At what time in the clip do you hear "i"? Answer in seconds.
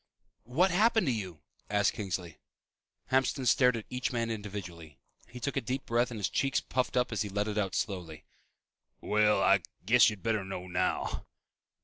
9.43-9.61